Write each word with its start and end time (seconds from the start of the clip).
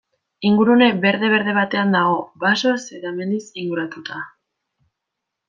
Ingurune 0.49 0.85
berde-berde 1.03 1.53
batean 1.57 1.93
dago, 1.97 2.15
basoz 2.45 2.79
eta 3.01 3.13
mendiz 3.19 3.43
inguratuta. 3.65 4.25